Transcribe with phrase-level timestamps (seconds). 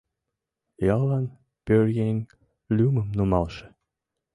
[0.99, 1.25] Яллан
[1.65, 2.17] пӧръеҥ
[2.75, 3.67] лӱмым нумалше